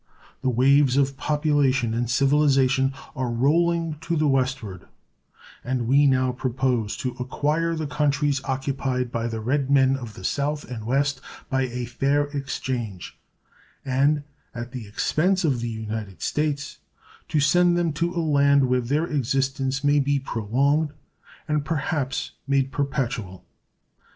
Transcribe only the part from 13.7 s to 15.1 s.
and, at the